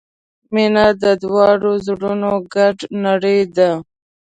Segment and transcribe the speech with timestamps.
[0.53, 3.71] •مینه د دواړو زړونو ګډه نړۍ ده.